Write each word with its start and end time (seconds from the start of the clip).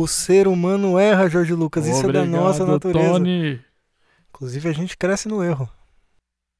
O 0.00 0.08
ser 0.08 0.48
humano 0.48 0.98
erra, 0.98 1.28
Jorge 1.28 1.52
Lucas. 1.52 1.86
Isso 1.86 1.98
Obrigado, 1.98 2.26
é 2.26 2.30
da 2.30 2.38
nossa 2.38 2.64
natureza. 2.64 3.10
Tony. 3.10 3.60
Inclusive, 4.30 4.66
a 4.66 4.72
gente 4.72 4.96
cresce 4.96 5.28
no 5.28 5.44
erro. 5.44 5.68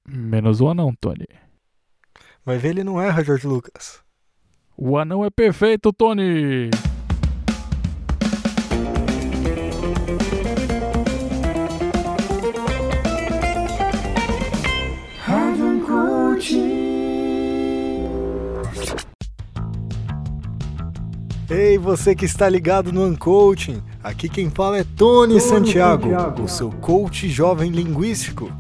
Menos 0.07 0.61
o 0.61 0.69
anão, 0.69 0.95
Tony. 1.01 1.27
Vai 2.45 2.59
ver, 2.59 2.69
ele 2.69 2.85
não 2.85 3.01
erra, 3.01 3.25
Jorge 3.25 3.47
Lucas. 3.47 4.03
O 4.77 4.99
anão 4.99 5.25
é 5.25 5.31
perfeito, 5.31 5.91
Tony. 5.91 6.69
Ei, 21.51 21.77
você 21.77 22.15
que 22.15 22.25
está 22.25 22.49
ligado 22.49 22.93
no 22.93 23.05
Uncoaching. 23.05 23.83
Aqui 24.05 24.29
quem 24.29 24.49
fala 24.49 24.79
é 24.79 24.85
Tony, 24.85 25.41
Santiago, 25.41 26.09
o 26.41 26.47
seu 26.47 26.71
coach 26.71 27.29
jovem 27.29 27.73
linguístico. 27.73 28.53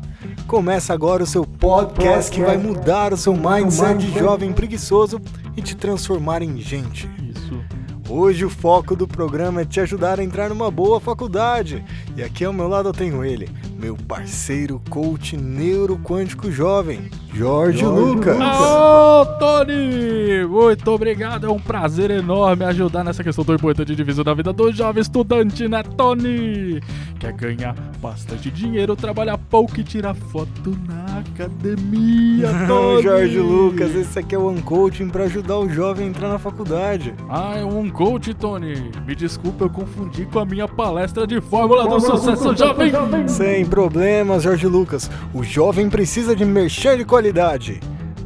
Começa 0.48 0.92
agora 0.92 1.22
o 1.22 1.26
seu 1.26 1.46
podcast 1.46 2.32
que 2.32 2.42
vai 2.42 2.58
mudar 2.58 3.12
o 3.12 3.16
seu 3.16 3.32
mindset 3.32 3.96
de 3.96 4.18
jovem 4.18 4.52
preguiçoso 4.52 5.20
e 5.56 5.62
te 5.62 5.76
transformar 5.76 6.42
em 6.42 6.58
gente. 6.58 7.08
Isso. 7.22 7.62
Hoje 8.08 8.44
o 8.44 8.50
foco 8.50 8.96
do 8.96 9.06
programa 9.06 9.60
é 9.60 9.64
te 9.64 9.78
ajudar 9.78 10.18
a 10.18 10.24
entrar 10.24 10.48
numa 10.48 10.68
boa 10.68 10.98
faculdade. 10.98 11.84
E 12.16 12.24
aqui 12.24 12.44
ao 12.44 12.52
meu 12.52 12.66
lado 12.66 12.88
eu 12.88 12.92
tenho 12.92 13.24
ele, 13.24 13.48
meu 13.78 13.96
parceiro 13.96 14.82
coach 14.90 15.36
neuroquântico 15.36 16.50
jovem, 16.50 17.08
Jorge, 17.32 17.84
Lucas. 17.84 18.36
Ô, 18.36 19.24
Tony! 19.38 20.44
Muito 20.48 20.90
obrigado, 20.90 21.46
é 21.46 21.50
um 21.50 21.60
prazer 21.60 22.10
enorme 22.10 22.64
ajudar 22.64 23.04
nessa 23.04 23.22
questão 23.22 23.44
tão 23.44 23.54
importante 23.54 23.94
de 23.94 24.02
visão 24.02 24.24
da 24.24 24.34
vida 24.34 24.52
do 24.52 24.72
jovem 24.72 25.00
estudante, 25.00 25.68
né, 25.68 25.82
Tony? 25.96 26.80
Quer 27.20 27.32
ganhar 27.32 27.74
bastante 28.00 28.50
dinheiro, 28.50 28.96
trabalhar 28.96 29.38
pouco 29.38 29.78
e 29.78 29.84
tirar 29.84 30.14
foto 30.14 30.76
na 30.88 31.20
academia, 31.20 32.48
Tony? 32.66 33.02
Jorge 33.02 33.38
Lucas, 33.38 33.94
esse 33.94 34.18
aqui 34.18 34.34
é 34.34 34.38
o 34.38 34.48
Uncoaching 34.48 35.08
para 35.08 35.24
ajudar 35.24 35.58
o 35.58 35.68
jovem 35.68 36.06
a 36.06 36.10
entrar 36.10 36.28
na 36.28 36.38
faculdade. 36.38 37.14
Ah, 37.28 37.54
é 37.56 37.64
um 37.64 37.88
coach, 37.90 38.34
Tony. 38.34 38.90
Me 39.06 39.14
desculpa, 39.14 39.66
eu 39.66 39.70
confundi 39.70 40.24
com 40.26 40.40
a 40.40 40.44
minha 40.44 40.66
palestra 40.66 41.26
de 41.26 41.40
Fórmula 41.40 41.86
do 41.86 42.00
Sucesso 42.00 42.56
Jovem. 42.56 42.90
Sem 43.28 43.64
problemas, 43.66 44.42
Jorge 44.42 44.66
Lucas. 44.66 45.10
O 45.32 45.44
jovem 45.44 45.88
precisa 45.88 46.34
de 46.34 46.44
merchan 46.44 46.96
de 46.96 47.04
qualidade. 47.04 47.19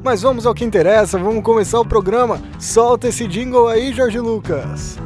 Mas 0.05 0.23
vamos 0.23 0.47
ao 0.47 0.55
que 0.55 0.65
interessa, 0.65 1.19
vamos 1.19 1.43
começar 1.43 1.81
o 1.81 1.85
programa. 1.85 2.41
Solta 2.61 3.09
esse 3.09 3.27
jingle 3.27 3.69
aí, 3.69 3.93
Jorge 3.93 4.21
Lucas. 4.21 4.99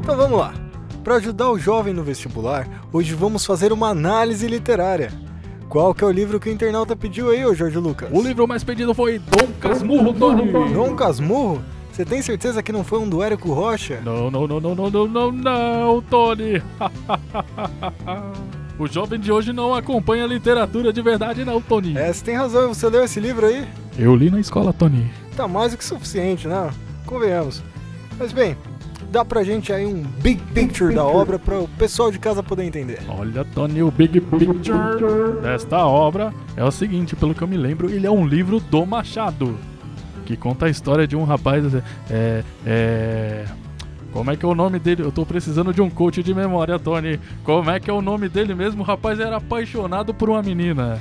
Então 0.00 0.16
vamos 0.16 0.38
lá. 0.38 0.54
Para 1.02 1.16
ajudar 1.16 1.50
o 1.50 1.58
jovem 1.58 1.92
no 1.92 2.04
vestibular, 2.04 2.68
hoje 2.92 3.12
vamos 3.14 3.44
fazer 3.44 3.72
uma 3.72 3.88
análise 3.88 4.46
literária. 4.46 5.12
Qual 5.68 5.92
que 5.92 6.04
é 6.04 6.06
o 6.06 6.10
livro 6.10 6.38
que 6.38 6.48
o 6.48 6.52
internauta 6.52 6.94
pediu 6.94 7.30
aí, 7.30 7.44
ô 7.44 7.54
Jorge 7.54 7.78
Lucas? 7.78 8.08
O 8.12 8.22
livro 8.22 8.46
mais 8.46 8.62
pedido 8.62 8.94
foi 8.94 9.18
Dom 9.18 9.48
Casmurro, 9.60 10.12
Tony. 10.12 10.52
Dom 10.72 10.94
Casmurro? 10.94 11.62
Você 11.90 12.04
tem 12.04 12.22
certeza 12.22 12.62
que 12.62 12.72
não 12.72 12.84
foi 12.84 13.00
um 13.00 13.08
do 13.08 13.22
Érico 13.22 13.52
Rocha? 13.52 14.00
Não, 14.04 14.30
não, 14.30 14.46
não, 14.46 14.60
não, 14.60 14.74
não, 14.74 14.90
não, 14.90 15.08
não, 15.08 15.32
não, 15.32 16.02
Tony. 16.02 16.62
o 18.82 18.88
jovem 18.88 19.18
de 19.18 19.30
hoje 19.30 19.52
não 19.52 19.74
acompanha 19.74 20.26
literatura 20.26 20.92
de 20.92 21.00
verdade, 21.00 21.44
não, 21.44 21.60
Tony. 21.60 21.96
É, 21.96 22.12
você 22.12 22.24
tem 22.24 22.34
razão. 22.34 22.74
Você 22.74 22.88
leu 22.88 23.04
esse 23.04 23.20
livro 23.20 23.46
aí? 23.46 23.66
Eu 23.96 24.14
li 24.16 24.30
na 24.30 24.40
escola, 24.40 24.72
Tony. 24.72 25.08
Tá 25.36 25.46
mais 25.46 25.72
do 25.72 25.78
que 25.78 25.84
suficiente, 25.84 26.48
né? 26.48 26.70
Convenhamos. 27.06 27.62
Mas 28.18 28.32
bem, 28.32 28.56
dá 29.10 29.24
pra 29.24 29.44
gente 29.44 29.72
aí 29.72 29.86
um 29.86 30.02
big 30.20 30.42
picture 30.52 30.94
da 30.94 31.04
obra 31.04 31.38
para 31.38 31.60
o 31.60 31.68
pessoal 31.68 32.10
de 32.10 32.18
casa 32.18 32.42
poder 32.42 32.64
entender. 32.64 32.98
Olha, 33.08 33.44
Tony, 33.54 33.82
o 33.82 33.90
Big 33.90 34.20
Picture 34.20 35.40
desta 35.42 35.86
obra 35.86 36.32
é 36.56 36.64
o 36.64 36.70
seguinte, 36.70 37.14
pelo 37.14 37.34
que 37.34 37.42
eu 37.42 37.48
me 37.48 37.56
lembro, 37.56 37.88
ele 37.88 38.06
é 38.06 38.10
um 38.10 38.26
livro 38.26 38.58
do 38.58 38.84
Machado, 38.84 39.56
que 40.24 40.36
conta 40.36 40.66
a 40.66 40.70
história 40.70 41.06
de 41.06 41.16
um 41.16 41.24
rapaz, 41.24 41.64
é, 42.10 42.44
é... 42.66 43.44
Como 44.12 44.30
é 44.30 44.36
que 44.36 44.44
é 44.44 44.48
o 44.48 44.54
nome 44.54 44.78
dele? 44.78 45.02
Eu 45.02 45.10
tô 45.10 45.24
precisando 45.24 45.72
de 45.72 45.80
um 45.80 45.88
coach 45.88 46.22
de 46.22 46.34
memória, 46.34 46.78
Tony. 46.78 47.18
Como 47.42 47.70
é 47.70 47.80
que 47.80 47.90
é 47.90 47.92
o 47.92 48.02
nome 48.02 48.28
dele 48.28 48.54
mesmo? 48.54 48.82
O 48.82 48.84
rapaz 48.84 49.18
era 49.18 49.36
apaixonado 49.36 50.12
por 50.12 50.28
uma 50.28 50.42
menina. 50.42 51.00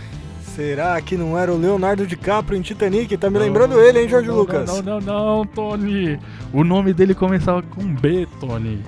Será 0.55 0.99
que 1.01 1.17
não 1.17 1.37
era 1.37 1.51
o 1.51 1.57
Leonardo 1.57 2.07
DiCaprio 2.07 2.57
em 2.57 2.61
Titanic? 2.61 3.15
Tá 3.17 3.29
me 3.29 3.37
lembrando 3.37 3.79
ele, 3.79 4.01
hein, 4.01 4.09
Jorge 4.09 4.29
não, 4.29 4.35
Lucas? 4.35 4.67
Não, 4.67 4.81
não, 4.81 4.99
não, 4.99 5.37
não, 5.37 5.45
Tony. 5.45 6.19
O 6.53 6.63
nome 6.63 6.93
dele 6.93 7.13
começava 7.13 7.61
com 7.61 7.83
B, 7.95 8.27
Tony. 8.39 8.81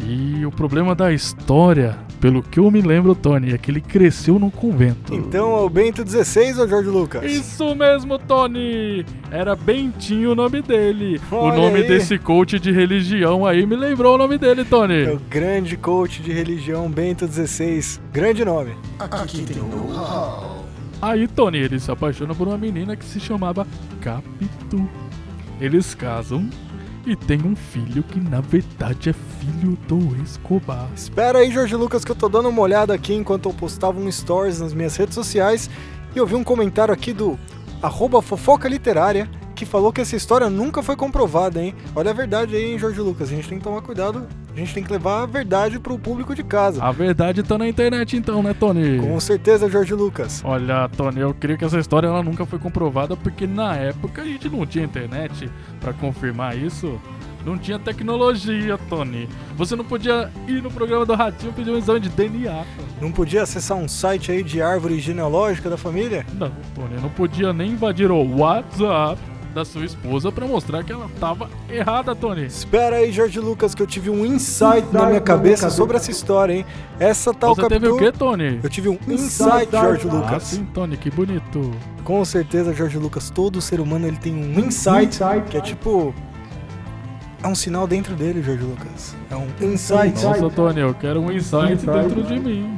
E 0.00 0.44
o 0.44 0.50
problema 0.50 0.94
da 0.94 1.12
história, 1.12 1.96
pelo 2.22 2.40
que 2.40 2.60
eu 2.60 2.70
me 2.70 2.80
lembro, 2.80 3.16
Tony, 3.16 3.52
é 3.52 3.58
que 3.58 3.68
ele 3.68 3.80
cresceu 3.80 4.38
num 4.38 4.48
convento. 4.48 5.12
Então 5.12 5.56
é 5.56 5.60
o 5.62 5.68
Bento 5.68 6.08
XVI 6.08 6.56
ou 6.60 6.68
Jorge 6.68 6.88
Lucas? 6.88 7.24
Isso 7.24 7.74
mesmo, 7.74 8.16
Tony! 8.16 9.04
Era 9.28 9.56
Bentinho 9.56 10.30
o 10.30 10.34
nome 10.36 10.62
dele. 10.62 11.20
Olha 11.32 11.52
o 11.52 11.62
nome 11.62 11.80
aí. 11.80 11.88
desse 11.88 12.16
coach 12.18 12.60
de 12.60 12.70
religião 12.70 13.44
aí 13.44 13.66
me 13.66 13.74
lembrou 13.74 14.14
o 14.14 14.18
nome 14.18 14.38
dele, 14.38 14.64
Tony. 14.64 15.02
É 15.02 15.12
o 15.12 15.18
grande 15.18 15.76
coach 15.76 16.22
de 16.22 16.32
religião 16.32 16.88
Bento 16.88 17.26
XVI. 17.26 17.98
Grande 18.12 18.44
nome. 18.44 18.76
Aqui 19.00 19.42
tem 19.42 19.56
know-how. 19.56 20.64
Aí, 21.02 21.26
Tony, 21.26 21.58
ele 21.58 21.80
se 21.80 21.90
apaixona 21.90 22.32
por 22.36 22.46
uma 22.46 22.56
menina 22.56 22.94
que 22.94 23.04
se 23.04 23.18
chamava 23.18 23.66
Capitu. 24.00 24.88
Eles 25.60 25.92
casam 25.92 26.48
e 27.06 27.16
tem 27.16 27.40
um 27.44 27.56
filho 27.56 28.02
que 28.02 28.20
na 28.20 28.40
verdade 28.40 29.10
é 29.10 29.12
filho 29.12 29.76
do 29.88 30.16
Escobar. 30.22 30.88
Espera 30.94 31.40
aí, 31.40 31.50
Jorge 31.50 31.74
Lucas, 31.74 32.04
que 32.04 32.10
eu 32.10 32.16
tô 32.16 32.28
dando 32.28 32.48
uma 32.48 32.62
olhada 32.62 32.94
aqui 32.94 33.14
enquanto 33.14 33.48
eu 33.48 33.54
postava 33.54 33.98
um 33.98 34.10
stories 34.10 34.60
nas 34.60 34.72
minhas 34.72 34.96
redes 34.96 35.14
sociais 35.14 35.68
e 36.14 36.18
eu 36.18 36.26
vi 36.26 36.34
um 36.34 36.44
comentário 36.44 36.94
aqui 36.94 37.12
do 37.12 37.38
arroba 37.82 38.22
fofoca 38.22 38.68
literária 38.68 39.28
que 39.62 39.66
falou 39.66 39.92
que 39.92 40.00
essa 40.00 40.16
história 40.16 40.50
nunca 40.50 40.82
foi 40.82 40.96
comprovada, 40.96 41.62
hein? 41.62 41.72
Olha 41.94 42.10
a 42.10 42.14
verdade 42.14 42.56
aí, 42.56 42.72
hein, 42.72 42.78
Jorge 42.78 43.00
Lucas. 43.00 43.28
A 43.30 43.36
gente 43.36 43.48
tem 43.48 43.58
que 43.58 43.64
tomar 43.64 43.80
cuidado, 43.80 44.26
a 44.52 44.58
gente 44.58 44.74
tem 44.74 44.82
que 44.82 44.90
levar 44.90 45.22
a 45.22 45.26
verdade 45.26 45.78
pro 45.78 45.96
público 45.96 46.34
de 46.34 46.42
casa. 46.42 46.82
A 46.82 46.90
verdade 46.90 47.44
tá 47.44 47.56
na 47.56 47.68
internet 47.68 48.16
então, 48.16 48.42
né, 48.42 48.52
Tony? 48.52 48.98
Com 48.98 49.20
certeza, 49.20 49.70
Jorge 49.70 49.94
Lucas. 49.94 50.42
Olha, 50.44 50.88
Tony, 50.96 51.20
eu 51.20 51.32
creio 51.32 51.56
que 51.56 51.64
essa 51.64 51.78
história 51.78 52.08
ela 52.08 52.24
nunca 52.24 52.44
foi 52.44 52.58
comprovada 52.58 53.16
porque 53.16 53.46
na 53.46 53.76
época 53.76 54.22
a 54.22 54.24
gente 54.24 54.48
não 54.48 54.66
tinha 54.66 54.84
internet 54.84 55.48
pra 55.80 55.92
confirmar 55.92 56.58
isso. 56.58 57.00
Não 57.44 57.58
tinha 57.58 57.78
tecnologia, 57.78 58.78
Tony. 58.88 59.28
Você 59.56 59.74
não 59.74 59.84
podia 59.84 60.30
ir 60.46 60.62
no 60.62 60.70
programa 60.70 61.04
do 61.04 61.14
Ratinho 61.14 61.52
pedir 61.52 61.70
um 61.70 61.78
exame 61.78 62.00
de 62.00 62.08
DNA. 62.08 62.64
Não 63.00 63.10
podia 63.10 63.42
acessar 63.42 63.76
um 63.76 63.88
site 63.88 64.30
aí 64.30 64.42
de 64.44 64.62
árvore 64.62 65.00
genealógica 65.00 65.68
da 65.68 65.76
família? 65.76 66.24
Não, 66.34 66.52
Tony, 66.74 67.00
não 67.00 67.10
podia 67.10 67.52
nem 67.52 67.72
invadir 67.72 68.12
o 68.12 68.38
WhatsApp 68.38 69.31
da 69.52 69.64
sua 69.64 69.84
esposa 69.84 70.32
pra 70.32 70.46
mostrar 70.46 70.82
que 70.82 70.92
ela 70.92 71.08
tava 71.20 71.48
errada, 71.68 72.14
Tony. 72.14 72.44
Espera 72.46 72.96
aí, 72.96 73.12
Jorge 73.12 73.38
Lucas, 73.38 73.74
que 73.74 73.82
eu 73.82 73.86
tive 73.86 74.10
um 74.10 74.24
insight 74.24 74.86
na 74.92 75.06
minha 75.06 75.20
cabeça 75.20 75.70
sobre 75.70 75.96
essa 75.96 76.10
história, 76.10 76.52
hein? 76.54 76.66
Essa 76.98 77.32
tal 77.34 77.54
Você 77.54 77.68
teve 77.68 77.86
o 77.88 77.96
Capitu... 77.96 78.12
quê, 78.12 78.18
Tony? 78.18 78.60
Eu 78.62 78.70
tive 78.70 78.88
um 78.88 78.98
insight, 79.08 79.70
Jorge 79.70 80.08
Ah, 80.10 80.14
Lucas. 80.14 80.42
sim, 80.44 80.64
Tony, 80.72 80.96
que 80.96 81.10
bonito. 81.10 81.70
Com 82.04 82.24
certeza, 82.24 82.72
Jorge 82.72 82.98
Lucas, 82.98 83.30
todo 83.30 83.60
ser 83.60 83.78
humano 83.80 84.06
ele 84.06 84.16
tem 84.16 84.34
um 84.34 84.58
insight 84.60 85.18
que 85.50 85.56
é 85.56 85.60
tipo 85.60 86.14
é 87.42 87.48
um 87.48 87.54
sinal 87.56 87.86
dentro 87.88 88.14
dele, 88.14 88.40
Jorge 88.42 88.62
Lucas. 88.62 89.16
É 89.30 89.36
um 89.36 89.48
insight. 89.72 90.22
Nossa, 90.22 90.48
Tony, 90.50 90.80
eu 90.80 90.94
quero 90.94 91.20
um 91.20 91.30
insight 91.32 91.84
dentro 91.84 92.22
de 92.22 92.38
mim. 92.38 92.76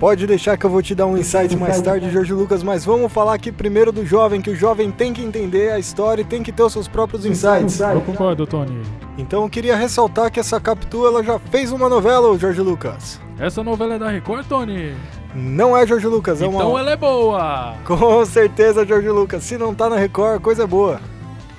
Pode 0.00 0.26
deixar 0.26 0.56
que 0.56 0.64
eu 0.64 0.70
vou 0.70 0.80
te 0.80 0.94
dar 0.94 1.04
um 1.04 1.18
insight 1.18 1.54
mais 1.58 1.78
tarde, 1.82 2.10
Jorge 2.10 2.32
Lucas, 2.32 2.62
mas 2.62 2.86
vamos 2.86 3.12
falar 3.12 3.34
aqui 3.34 3.52
primeiro 3.52 3.92
do 3.92 4.04
jovem, 4.06 4.40
que 4.40 4.48
o 4.48 4.56
jovem 4.56 4.90
tem 4.90 5.12
que 5.12 5.20
entender 5.22 5.70
a 5.70 5.78
história 5.78 6.22
e 6.22 6.24
tem 6.24 6.42
que 6.42 6.50
ter 6.50 6.62
os 6.62 6.72
seus 6.72 6.88
próprios 6.88 7.26
insights. 7.26 7.78
Eu 7.78 8.00
concordo, 8.00 8.46
Tony. 8.46 8.80
Então 9.18 9.42
eu 9.42 9.50
queria 9.50 9.76
ressaltar 9.76 10.32
que 10.32 10.40
essa 10.40 10.58
Capitu 10.58 11.06
ela 11.06 11.22
já 11.22 11.38
fez 11.38 11.70
uma 11.70 11.86
novela, 11.86 12.36
Jorge 12.38 12.62
Lucas. 12.62 13.20
Essa 13.38 13.62
novela 13.62 13.96
é 13.96 13.98
da 13.98 14.08
Record, 14.08 14.46
Tony? 14.46 14.94
Não 15.34 15.76
é 15.76 15.86
Jorge 15.86 16.06
Lucas, 16.06 16.40
é 16.40 16.46
uma 16.46 16.56
Então 16.56 16.78
ela 16.78 16.92
é 16.92 16.96
boa. 16.96 17.74
Com 17.84 18.24
certeza, 18.24 18.86
Jorge 18.86 19.10
Lucas. 19.10 19.42
Se 19.44 19.58
não 19.58 19.74
tá 19.74 19.90
na 19.90 19.96
Record, 19.96 20.40
coisa 20.40 20.66
boa. 20.66 20.98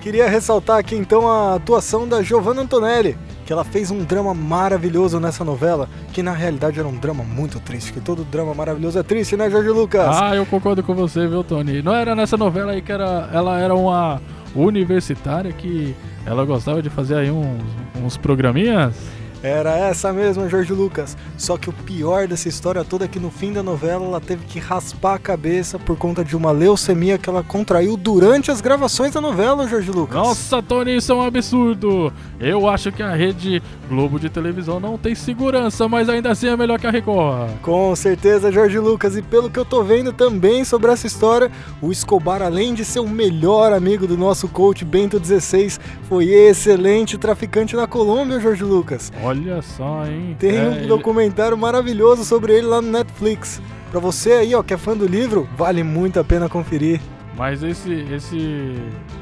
Queria 0.01 0.27
ressaltar 0.27 0.79
aqui 0.79 0.95
então 0.95 1.27
a 1.29 1.53
atuação 1.53 2.07
da 2.07 2.23
Giovanna 2.23 2.63
Antonelli, 2.63 3.15
que 3.51 3.53
ela 3.53 3.65
fez 3.65 3.91
um 3.91 4.01
drama 4.01 4.33
maravilhoso 4.33 5.19
nessa 5.19 5.43
novela, 5.43 5.89
que 6.13 6.23
na 6.23 6.31
realidade 6.31 6.79
era 6.79 6.87
um 6.87 6.95
drama 6.95 7.21
muito 7.21 7.59
triste, 7.59 7.91
que 7.91 7.99
todo 7.99 8.23
drama 8.23 8.53
maravilhoso 8.53 8.97
é 8.97 9.03
triste, 9.03 9.35
né, 9.35 9.49
Jorge 9.49 9.67
Lucas? 9.67 10.07
Ah, 10.21 10.33
eu 10.33 10.45
concordo 10.45 10.81
com 10.81 10.95
você, 10.95 11.27
viu, 11.27 11.43
Tony? 11.43 11.81
Não 11.81 11.93
era 11.93 12.15
nessa 12.15 12.37
novela 12.37 12.71
aí 12.71 12.81
que 12.81 12.93
era, 12.93 13.29
ela 13.33 13.59
era 13.59 13.75
uma 13.75 14.21
universitária 14.55 15.51
que 15.51 15.93
ela 16.25 16.45
gostava 16.45 16.81
de 16.81 16.89
fazer 16.89 17.15
aí 17.15 17.29
uns, 17.29 17.61
uns 18.01 18.15
programinhas? 18.15 18.95
Era 19.43 19.75
essa 19.75 20.13
mesma, 20.13 20.47
Jorge 20.47 20.71
Lucas. 20.71 21.17
Só 21.37 21.57
que 21.57 21.69
o 21.69 21.73
pior 21.73 22.27
dessa 22.27 22.47
história 22.47 22.83
toda 22.83 23.05
é 23.05 23.07
que 23.07 23.19
no 23.19 23.31
fim 23.31 23.51
da 23.51 23.63
novela 23.63 24.05
ela 24.05 24.21
teve 24.21 24.45
que 24.45 24.59
raspar 24.59 25.15
a 25.15 25.19
cabeça 25.19 25.79
por 25.79 25.97
conta 25.97 26.23
de 26.23 26.35
uma 26.35 26.51
leucemia 26.51 27.17
que 27.17 27.29
ela 27.29 27.41
contraiu 27.41 27.97
durante 27.97 28.51
as 28.51 28.61
gravações 28.61 29.13
da 29.13 29.21
novela, 29.21 29.67
Jorge 29.67 29.89
Lucas. 29.89 30.15
Nossa, 30.15 30.61
Tony, 30.61 30.95
isso 30.95 31.11
é 31.11 31.15
um 31.15 31.21
absurdo. 31.21 32.13
Eu 32.39 32.69
acho 32.69 32.91
que 32.91 33.01
a 33.01 33.15
rede 33.15 33.61
Globo 33.89 34.19
de 34.19 34.29
televisão 34.29 34.79
não 34.79 34.97
tem 34.97 35.13
segurança, 35.13 35.87
mas 35.87 36.07
ainda 36.07 36.31
assim 36.31 36.47
é 36.47 36.55
melhor 36.55 36.79
que 36.79 36.87
a 36.87 36.91
Record. 36.91 37.51
Com 37.61 37.93
certeza, 37.95 38.51
Jorge 38.51 38.79
Lucas. 38.79 39.17
E 39.17 39.21
pelo 39.21 39.49
que 39.49 39.59
eu 39.59 39.65
tô 39.65 39.83
vendo 39.83 40.13
também 40.13 40.63
sobre 40.63 40.91
essa 40.91 41.07
história, 41.07 41.51
o 41.81 41.91
Escobar, 41.91 42.41
além 42.41 42.73
de 42.73 42.85
ser 42.85 42.99
o 42.99 43.07
melhor 43.07 43.73
amigo 43.73 44.07
do 44.07 44.17
nosso 44.17 44.47
coach 44.47 44.85
Bento 44.85 45.19
16, 45.19 45.79
foi 46.07 46.29
excelente 46.29 47.17
traficante 47.17 47.75
na 47.75 47.85
Colômbia, 47.85 48.39
Jorge 48.39 48.63
Lucas. 48.63 49.11
Olha 49.21 49.30
só, 49.61 50.05
hein? 50.07 50.35
Tem 50.39 50.57
É, 50.57 50.63
um 50.67 50.73
ele- 50.73 50.87
documentário 50.87 51.57
maravilhoso 51.57 52.23
sobre 52.25 52.53
ele 52.53 52.67
lá 52.67 52.81
no 52.81 52.91
Netflix. 52.91 53.61
Pra 53.89 53.99
você 53.99 54.31
aí, 54.33 54.55
ó, 54.55 54.63
que 54.63 54.73
é 54.73 54.77
fã 54.77 54.95
do 54.95 55.05
livro, 55.05 55.47
vale 55.57 55.83
muito 55.83 56.19
a 56.19 56.23
pena 56.23 56.47
conferir. 56.47 56.99
Mas 57.37 57.63
esse, 57.63 57.91
esse 58.13 58.75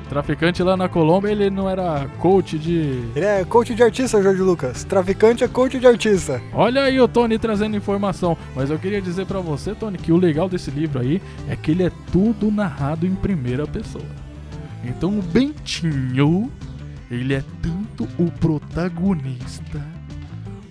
traficante 0.09 0.61
lá 0.63 0.75
na 0.75 0.89
Colômbia, 0.89 1.29
ele 1.31 1.49
não 1.49 1.69
era 1.69 2.07
coach 2.17 2.57
de. 2.57 3.03
Ele 3.15 3.25
é 3.25 3.45
coach 3.45 3.73
de 3.73 3.81
artista, 3.83 4.21
Jorge 4.21 4.41
Lucas. 4.41 4.83
Traficante 4.83 5.43
é 5.43 5.47
coach 5.47 5.79
de 5.79 5.87
artista. 5.87 6.41
Olha 6.53 6.83
aí 6.83 6.99
o 6.99 7.07
Tony 7.07 7.37
trazendo 7.37 7.77
informação. 7.77 8.35
Mas 8.55 8.69
eu 8.71 8.77
queria 8.79 9.01
dizer 9.01 9.25
pra 9.25 9.39
você, 9.39 9.73
Tony, 9.73 9.97
que 9.97 10.11
o 10.11 10.17
legal 10.17 10.49
desse 10.49 10.69
livro 10.71 10.99
aí 10.99 11.21
é 11.47 11.55
que 11.55 11.71
ele 11.71 11.83
é 11.83 11.91
tudo 12.11 12.51
narrado 12.51 13.05
em 13.05 13.15
primeira 13.15 13.65
pessoa. 13.67 14.03
Então 14.83 15.17
o 15.17 15.21
Bentinho, 15.21 16.51
ele 17.11 17.33
é 17.35 17.43
tanto 17.61 18.07
o 18.21 18.29
protagonista 18.31 19.81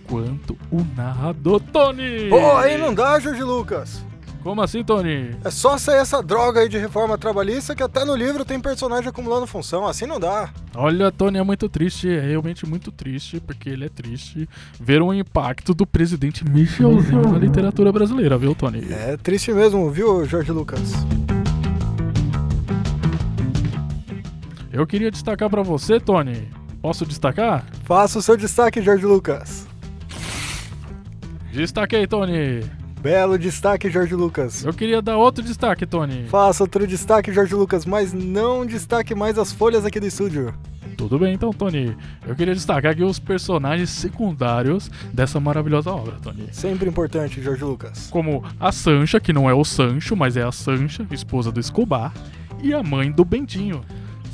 quanto 0.08 0.56
o 0.70 0.84
narrador, 0.96 1.60
Tony! 1.60 2.28
Pô, 2.30 2.56
aí 2.56 2.78
não 2.78 2.94
dá, 2.94 3.20
Jorge 3.20 3.42
Lucas. 3.42 4.02
Como 4.42 4.62
assim, 4.62 4.82
Tony? 4.82 5.36
É 5.44 5.50
só 5.50 5.76
sair 5.76 5.98
essa 5.98 6.22
droga 6.22 6.60
aí 6.60 6.68
de 6.68 6.78
reforma 6.78 7.18
trabalhista 7.18 7.74
que 7.74 7.82
até 7.82 8.04
no 8.04 8.14
livro 8.14 8.44
tem 8.44 8.58
personagem 8.58 9.08
acumulando 9.08 9.46
função. 9.46 9.86
Assim 9.86 10.06
não 10.06 10.18
dá. 10.18 10.48
Olha, 10.74 11.12
Tony, 11.12 11.38
é 11.38 11.42
muito 11.42 11.68
triste, 11.68 12.08
é 12.08 12.20
realmente 12.20 12.64
muito 12.64 12.90
triste, 12.90 13.40
porque 13.40 13.68
ele 13.68 13.84
é 13.84 13.88
triste 13.90 14.48
ver 14.80 15.02
o 15.02 15.12
impacto 15.12 15.74
do 15.74 15.86
presidente 15.86 16.48
Michelzinho 16.48 17.22
na 17.30 17.38
literatura 17.38 17.92
brasileira, 17.92 18.38
viu, 18.38 18.54
Tony? 18.54 18.86
É 18.90 19.18
triste 19.18 19.52
mesmo, 19.52 19.90
viu, 19.90 20.24
Jorge 20.24 20.50
Lucas? 20.50 20.92
Eu 24.72 24.86
queria 24.86 25.10
destacar 25.10 25.50
pra 25.50 25.62
você, 25.62 26.00
Tony. 26.00 26.48
Posso 26.80 27.04
destacar? 27.04 27.66
Faça 27.84 28.20
o 28.20 28.22
seu 28.22 28.36
destaque, 28.36 28.80
Jorge 28.80 29.04
Lucas. 29.04 29.67
Destaquei, 31.58 32.06
Tony. 32.06 32.62
Belo 33.00 33.36
destaque, 33.36 33.90
Jorge 33.90 34.14
Lucas. 34.14 34.64
Eu 34.64 34.72
queria 34.72 35.02
dar 35.02 35.16
outro 35.16 35.42
destaque, 35.42 35.84
Tony. 35.84 36.24
Faça 36.28 36.62
outro 36.62 36.86
destaque, 36.86 37.32
Jorge 37.32 37.52
Lucas, 37.52 37.84
mas 37.84 38.12
não 38.12 38.64
destaque 38.64 39.12
mais 39.12 39.36
as 39.36 39.52
folhas 39.52 39.84
aqui 39.84 39.98
do 39.98 40.06
estúdio. 40.06 40.54
Tudo 40.96 41.18
bem, 41.18 41.34
então, 41.34 41.52
Tony. 41.52 41.96
Eu 42.24 42.36
queria 42.36 42.54
destacar 42.54 42.92
aqui 42.92 43.02
os 43.02 43.18
personagens 43.18 43.90
secundários 43.90 44.88
dessa 45.12 45.40
maravilhosa 45.40 45.90
obra, 45.90 46.14
Tony. 46.22 46.46
Sempre 46.52 46.88
importante, 46.88 47.42
Jorge 47.42 47.64
Lucas. 47.64 48.06
Como 48.08 48.44
a 48.60 48.70
Sancha, 48.70 49.18
que 49.18 49.32
não 49.32 49.50
é 49.50 49.52
o 49.52 49.64
Sancho, 49.64 50.14
mas 50.14 50.36
é 50.36 50.44
a 50.44 50.52
Sancha, 50.52 51.04
esposa 51.10 51.50
do 51.50 51.58
Escobar, 51.58 52.14
e 52.62 52.72
a 52.72 52.84
mãe 52.84 53.10
do 53.10 53.24
Bentinho. 53.24 53.80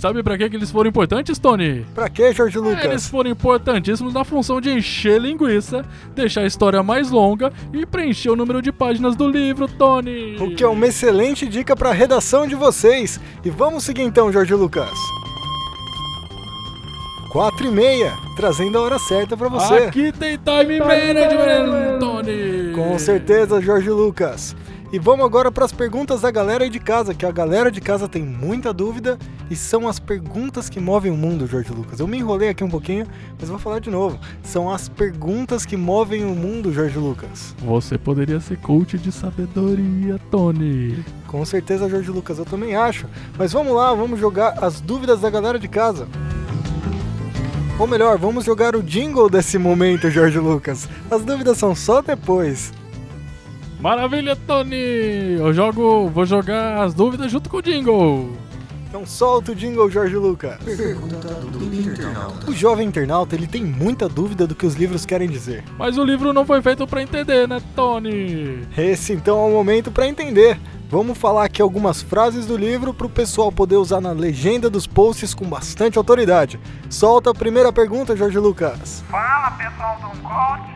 Sabe 0.05 0.23
pra 0.23 0.37
que 0.37 0.51
que 0.51 0.57
eles 0.57 0.71
foram 0.71 0.91
importantes, 0.91 1.39
Tony? 1.39 1.87
Pra 1.95 2.11
que, 2.11 2.31
Jorge 2.35 2.59
Eles 2.59 2.69
Lucas? 2.85 3.09
foram 3.09 3.31
importantíssimos 3.31 4.13
na 4.13 4.23
função 4.23 4.61
de 4.61 4.71
encher 4.71 5.19
linguiça, 5.19 5.83
deixar 6.15 6.43
a 6.43 6.47
história 6.47 6.83
mais 6.83 7.11
longa 7.11 7.51
e 7.73 7.87
preencher 7.87 8.29
o 8.29 8.37
número 8.37 8.61
de 8.61 8.71
páginas 8.71 9.17
do 9.17 9.27
livro, 9.27 9.67
Tony. 9.67 10.37
O 10.39 10.55
que 10.55 10.63
é 10.63 10.69
uma 10.69 10.89
excelente 10.89 11.47
dica 11.47 11.75
pra 11.75 11.91
redação 11.91 12.47
de 12.47 12.55
vocês. 12.55 13.19
E 13.43 13.49
vamos 13.49 13.85
seguir 13.85 14.03
então, 14.03 14.31
Jorge 14.31 14.53
Lucas. 14.53 14.93
4 17.33 17.67
e 17.67 17.71
meia, 17.71 18.13
trazendo 18.37 18.77
a 18.77 18.83
hora 18.83 18.99
certa 18.99 19.39
pra 19.39 19.49
você. 19.49 19.75
Aqui 19.75 20.13
tem 20.13 20.37
time 20.37 20.81
management, 20.81 21.99
Tony. 21.99 22.73
Com 22.75 22.99
certeza, 22.99 23.59
Jorge 23.59 23.89
Lucas. 23.89 24.55
E 24.95 24.99
vamos 25.01 25.27
agora 25.27 25.51
para 25.51 25.65
as 25.65 25.73
perguntas 25.73 26.21
da 26.21 26.31
galera 26.31 26.63
aí 26.63 26.71
de 26.71 26.79
casa, 26.79 27.13
que 27.13 27.27
a 27.27 27.33
galera 27.33 27.69
de 27.69 27.81
casa 27.81 28.07
tem 28.07 28.23
muita 28.23 28.73
dúvida 28.73 29.19
e 29.51 29.57
são 29.57 29.89
as 29.89 29.99
perguntas 29.99 30.71
que 30.71 30.79
movem 30.79 31.11
o 31.11 31.17
mundo, 31.17 31.49
Jorge 31.49 31.73
Lucas. 31.73 31.99
Eu 31.99 32.07
me 32.07 32.17
enrolei 32.17 32.51
aqui 32.51 32.63
um 32.63 32.71
pouquinho, 32.71 33.05
mas 33.37 33.49
vou 33.49 33.59
falar 33.59 33.81
de 33.81 33.91
novo. 33.91 34.21
São 34.45 34.71
as 34.71 34.89
perguntas 34.89 35.67
que 35.67 35.77
movem 35.77 36.25
o 36.25 36.29
mundo, 36.29 36.73
Jorge 36.73 36.97
Lucas. 36.97 37.57
Você 37.59 37.99
poderia 37.99 38.39
ser 38.39 38.57
coach 38.59 38.97
de 38.97 39.11
sabedoria, 39.11 40.17
Tony. 40.31 41.05
Com 41.27 41.45
certeza, 41.45 41.89
Jorge 41.89 42.13
Lucas, 42.13 42.39
eu 42.39 42.45
também 42.45 42.77
acho. 42.77 43.09
Mas 43.37 43.53
vamos 43.53 43.75
lá, 43.75 43.93
vamos 43.93 44.21
jogar 44.21 44.63
as 44.65 44.81
dúvidas 44.81 45.21
da 45.21 45.29
galera 45.29 45.59
de 45.59 45.67
casa. 45.67 46.07
Ou 47.81 47.89
melhor, 47.89 48.17
vamos 48.17 48.45
jogar 48.45 48.77
o 48.77 48.83
jingle 48.83 49.29
desse 49.29 49.59
momento, 49.59 50.09
Jorge 50.09 50.39
Lucas. 50.39 50.89
As 51.11 51.25
dúvidas 51.25 51.59
são 51.59 51.75
só 51.75 52.01
depois. 52.01 52.73
Maravilha, 53.85 54.35
Tony. 54.35 55.37
Eu 55.39 55.53
jogo, 55.53 56.09
vou 56.09 56.25
jogar 56.25 56.83
as 56.83 56.95
dúvidas 56.95 57.31
junto 57.31 57.51
com 57.51 57.59
o 57.59 57.63
Jingle. 57.63 58.33
Então 58.89 59.05
solta 59.05 59.53
o 59.53 59.55
jingle, 59.55 59.91
Jorge 59.91 60.17
Lucas. 60.17 60.57
Pergunta 60.65 61.35
do 61.35 61.63
internauta. 61.63 62.51
O 62.51 62.55
jovem 62.55 62.89
internauta 62.89 63.35
ele 63.35 63.47
tem 63.47 63.63
muita 63.63 64.09
dúvida 64.09 64.47
do 64.47 64.55
que 64.55 64.65
os 64.65 64.75
livros 64.75 65.05
querem 65.05 65.29
dizer. 65.29 65.65
Mas 65.77 65.99
o 65.99 66.05
livro 66.05 66.33
não 66.33 66.47
foi 66.47 66.63
feito 66.63 66.87
pra 66.87 67.03
entender, 67.03 67.47
né, 67.47 67.61
Tony? 67.77 68.67
Esse 68.75 69.13
então 69.13 69.39
é 69.39 69.51
o 69.51 69.53
momento 69.53 69.91
para 69.91 70.09
entender. 70.09 70.59
Vamos 70.89 71.19
falar 71.19 71.45
aqui 71.45 71.61
algumas 71.61 72.01
frases 72.01 72.47
do 72.47 72.57
livro 72.57 72.95
para 72.95 73.07
o 73.07 73.11
pessoal 73.11 73.53
poder 73.53 73.77
usar 73.77 74.01
na 74.01 74.13
legenda 74.13 74.71
dos 74.71 74.87
posts 74.87 75.35
com 75.35 75.45
bastante 75.45 75.99
autoridade. 75.99 76.59
Solta 76.89 77.33
a 77.33 77.35
primeira 77.35 77.71
pergunta, 77.71 78.17
Jorge 78.17 78.39
Lucas. 78.39 79.05
Fala 79.11 79.51
pessoal 79.51 79.99
do 80.01 80.19
Coach, 80.23 80.71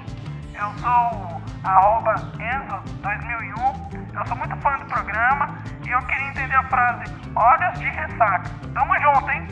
eu 0.55 0.83
sou 0.83 1.37
o 1.37 1.38
arroba 1.65 2.15
Enzo2001, 2.39 3.99
eu 4.15 4.27
sou 4.27 4.37
muito 4.37 4.57
fã 4.57 4.79
do 4.79 4.87
programa 4.87 5.59
e 5.87 5.91
eu 5.91 6.01
queria 6.03 6.29
entender 6.31 6.55
a 6.55 6.65
frase 6.65 7.05
Olhos 7.35 7.79
de 7.79 7.85
ressaca. 7.85 8.51
Tamo 8.75 8.95
junto, 9.01 9.31
hein? 9.31 9.47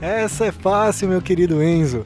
Essa 0.00 0.46
é 0.46 0.52
fácil, 0.52 1.08
meu 1.08 1.22
querido 1.22 1.62
Enzo. 1.62 2.04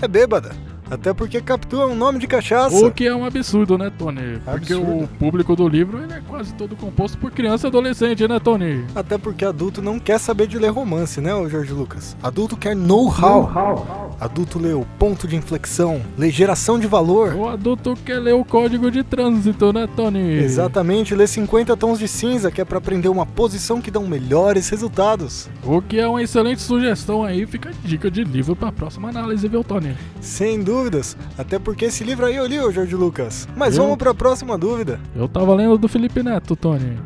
É 0.00 0.08
bêbada. 0.08 0.65
Até 0.90 1.12
porque 1.12 1.40
Capitu 1.40 1.80
é 1.80 1.86
um 1.86 1.94
nome 1.94 2.18
de 2.18 2.26
cachaça. 2.26 2.86
O 2.86 2.90
que 2.90 3.06
é 3.06 3.14
um 3.14 3.24
absurdo, 3.24 3.76
né, 3.76 3.90
Tony? 3.96 4.38
Porque 4.44 4.72
Absurdo. 4.72 5.04
o 5.04 5.08
público 5.08 5.56
do 5.56 5.68
livro 5.68 6.02
ele 6.02 6.12
é 6.12 6.22
quase 6.28 6.52
todo 6.54 6.76
composto 6.76 7.18
por 7.18 7.30
criança 7.30 7.66
e 7.66 7.68
adolescente, 7.68 8.26
né, 8.26 8.38
Tony? 8.38 8.84
Até 8.94 9.18
porque 9.18 9.44
adulto 9.44 9.82
não 9.82 9.98
quer 9.98 10.18
saber 10.18 10.46
de 10.46 10.58
ler 10.58 10.70
romance, 10.70 11.20
né, 11.20 11.30
Jorge 11.48 11.72
Lucas? 11.72 12.16
Adulto 12.22 12.56
quer 12.56 12.76
know-how. 12.76 14.16
Adulto 14.20 14.58
lê 14.58 14.72
o 14.72 14.86
ponto 14.98 15.26
de 15.26 15.36
inflexão, 15.36 16.00
lê 16.16 16.30
geração 16.30 16.78
de 16.78 16.86
valor. 16.86 17.34
O 17.34 17.48
adulto 17.48 17.94
quer 18.04 18.18
ler 18.18 18.34
o 18.34 18.44
código 18.44 18.90
de 18.90 19.02
trânsito, 19.02 19.72
né, 19.72 19.88
Tony? 19.94 20.34
Exatamente, 20.38 21.14
lê 21.14 21.26
50 21.26 21.76
tons 21.76 21.98
de 21.98 22.08
cinza, 22.08 22.50
que 22.50 22.60
é 22.60 22.64
pra 22.64 22.78
aprender 22.78 23.08
uma 23.08 23.26
posição 23.26 23.80
que 23.80 23.90
dão 23.90 24.06
melhores 24.06 24.68
resultados. 24.68 25.48
O 25.64 25.82
que 25.82 25.98
é 25.98 26.08
uma 26.08 26.22
excelente 26.22 26.62
sugestão 26.62 27.24
aí, 27.24 27.46
fica 27.46 27.70
a 27.70 27.72
dica 27.84 28.10
de 28.10 28.24
livro 28.24 28.56
pra 28.56 28.72
próxima 28.72 29.08
análise, 29.08 29.46
viu, 29.48 29.62
Tony? 29.62 29.94
Sem 30.20 30.62
dúvidas, 30.76 31.16
até 31.38 31.58
porque 31.58 31.86
esse 31.86 32.04
livro 32.04 32.26
aí 32.26 32.36
eu 32.36 32.46
li, 32.46 32.60
ô 32.60 32.70
Jorge 32.70 32.94
Lucas. 32.94 33.48
Mas 33.56 33.76
Eu? 33.76 33.82
vamos 33.84 33.96
pra 33.96 34.12
próxima 34.12 34.58
dúvida. 34.58 35.00
Eu 35.14 35.26
tava 35.26 35.54
lendo 35.54 35.78
do 35.78 35.88
Felipe 35.88 36.22
Neto, 36.22 36.54
Tony. 36.54 36.98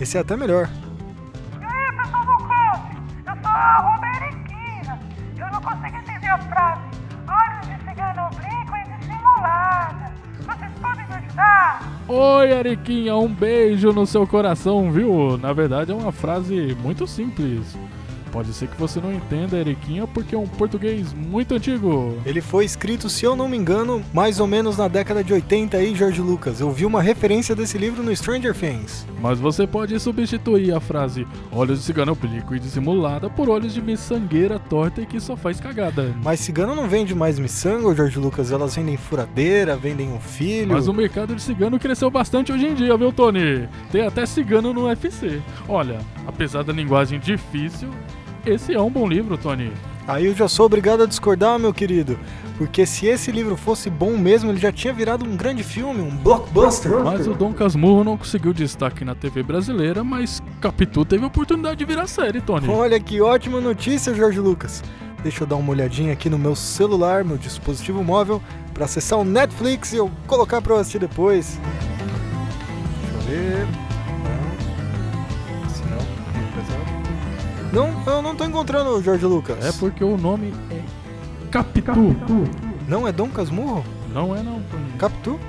Esse 0.00 0.16
é 0.16 0.20
até 0.20 0.36
melhor. 0.36 0.68
E 1.60 1.64
aí 1.64 1.92
pessoal 1.96 2.24
do 2.26 2.36
Coach, 2.44 2.96
eu 3.26 3.34
sou 3.42 3.50
a 3.50 3.76
arroba 3.76 4.06
Eriquina, 4.16 4.98
eu 5.38 5.46
não 5.52 5.60
consigo 5.60 5.96
entender 5.96 6.26
a 6.26 6.38
frase 6.38 6.80
Olhos 7.28 7.66
de 7.68 7.88
cigano 7.88 8.26
oblíquo 8.26 8.76
e 8.76 8.98
dissimulada. 8.98 10.12
Vocês 10.40 10.72
podem 10.80 11.06
me 11.06 11.14
ajudar? 11.14 11.82
Oi, 12.08 12.52
Ariquinha, 12.58 13.16
um 13.16 13.28
beijo 13.32 13.92
no 13.92 14.04
seu 14.04 14.26
coração, 14.26 14.90
viu? 14.90 15.38
Na 15.38 15.52
verdade 15.52 15.92
é 15.92 15.94
uma 15.94 16.10
frase 16.10 16.76
muito 16.82 17.06
simples. 17.06 17.78
Pode 18.32 18.54
ser 18.54 18.66
que 18.66 18.80
você 18.80 18.98
não 18.98 19.12
entenda, 19.12 19.58
Eriquinha, 19.58 20.06
porque 20.06 20.34
é 20.34 20.38
um 20.38 20.46
português 20.46 21.12
muito 21.12 21.54
antigo. 21.54 22.16
Ele 22.24 22.40
foi 22.40 22.64
escrito, 22.64 23.10
se 23.10 23.26
eu 23.26 23.36
não 23.36 23.46
me 23.46 23.58
engano, 23.58 24.02
mais 24.12 24.40
ou 24.40 24.46
menos 24.46 24.78
na 24.78 24.88
década 24.88 25.22
de 25.22 25.34
80 25.34 25.76
aí, 25.76 25.94
Jorge 25.94 26.22
Lucas. 26.22 26.58
Eu 26.58 26.70
vi 26.70 26.86
uma 26.86 27.02
referência 27.02 27.54
desse 27.54 27.76
livro 27.76 28.02
no 28.02 28.14
Stranger 28.16 28.54
Things. 28.54 29.06
Mas 29.20 29.38
você 29.38 29.66
pode 29.66 30.00
substituir 30.00 30.72
a 30.72 30.80
frase 30.80 31.26
olhos 31.52 31.80
de 31.80 31.84
cigano 31.84 32.12
oblíquo 32.12 32.54
e 32.54 32.58
dissimulada 32.58 33.28
por 33.28 33.50
olhos 33.50 33.74
de 33.74 33.82
miçangueira 33.82 34.58
torta 34.58 35.02
e 35.02 35.06
que 35.06 35.20
só 35.20 35.36
faz 35.36 35.60
cagada. 35.60 36.14
Mas 36.24 36.40
cigano 36.40 36.74
não 36.74 36.88
vende 36.88 37.14
mais 37.14 37.38
miçanga, 37.38 37.86
ô 37.86 37.94
Jorge 37.94 38.18
Lucas. 38.18 38.50
Elas 38.50 38.74
vendem 38.74 38.96
furadeira, 38.96 39.76
vendem 39.76 40.10
um 40.10 40.18
filho. 40.18 40.72
Mas 40.72 40.88
o 40.88 40.94
mercado 40.94 41.34
de 41.34 41.42
cigano 41.42 41.78
cresceu 41.78 42.10
bastante 42.10 42.50
hoje 42.50 42.66
em 42.66 42.74
dia, 42.74 42.96
viu, 42.96 43.12
Tony? 43.12 43.68
Tem 43.90 44.06
até 44.06 44.24
cigano 44.24 44.72
no 44.72 44.86
UFC. 44.86 45.42
Olha, 45.68 45.98
apesar 46.26 46.64
da 46.64 46.72
linguagem 46.72 47.20
difícil, 47.20 47.90
esse 48.44 48.74
é 48.74 48.80
um 48.80 48.90
bom 48.90 49.06
livro, 49.06 49.36
Tony. 49.36 49.72
Aí 50.06 50.26
eu 50.26 50.34
já 50.34 50.48
sou 50.48 50.66
obrigado 50.66 51.02
a 51.02 51.06
discordar, 51.06 51.58
meu 51.58 51.72
querido. 51.72 52.18
Porque 52.58 52.84
se 52.84 53.06
esse 53.06 53.32
livro 53.32 53.56
fosse 53.56 53.88
bom 53.88 54.16
mesmo, 54.16 54.50
ele 54.50 54.58
já 54.58 54.70
tinha 54.70 54.92
virado 54.92 55.24
um 55.24 55.36
grande 55.36 55.62
filme, 55.62 56.00
um 56.00 56.16
blockbuster. 56.16 56.92
Mas 57.02 57.26
o 57.26 57.34
Dom 57.34 57.52
Casmurro 57.52 58.04
não 58.04 58.16
conseguiu 58.16 58.52
destaque 58.52 59.04
na 59.04 59.14
TV 59.14 59.42
brasileira, 59.42 60.04
mas 60.04 60.42
Capitu 60.60 61.04
teve 61.04 61.24
a 61.24 61.28
oportunidade 61.28 61.76
de 61.76 61.84
virar 61.84 62.06
série, 62.06 62.40
Tony. 62.40 62.68
Olha 62.68 63.00
que 63.00 63.20
ótima 63.20 63.60
notícia, 63.60 64.14
Jorge 64.14 64.38
Lucas. 64.38 64.82
Deixa 65.22 65.44
eu 65.44 65.46
dar 65.46 65.56
uma 65.56 65.70
olhadinha 65.70 66.12
aqui 66.12 66.28
no 66.28 66.38
meu 66.38 66.54
celular, 66.56 67.24
meu 67.24 67.38
dispositivo 67.38 68.02
móvel, 68.02 68.42
para 68.74 68.84
acessar 68.84 69.18
o 69.18 69.24
Netflix 69.24 69.92
e 69.92 69.96
eu 69.96 70.10
colocar 70.26 70.60
para 70.60 70.78
assistir 70.78 70.98
depois. 70.98 71.60
Deixa 73.02 73.16
eu 73.16 73.20
ver. 73.22 73.91
Não, 77.72 77.90
eu 78.06 78.22
não 78.22 78.36
tô 78.36 78.44
encontrando 78.44 78.90
o 78.90 79.02
Jorge 79.02 79.24
Lucas. 79.24 79.64
É 79.64 79.72
porque 79.72 80.04
o 80.04 80.16
nome 80.16 80.52
é 80.70 80.80
Capitu. 81.50 82.14
Não 82.86 83.08
é 83.08 83.12
Dom 83.12 83.28
Casmurro? 83.28 83.84
Não 84.12 84.36
é 84.36 84.42
não, 84.42 84.60
Tony. 84.70 84.92
Capitu? 84.98 85.40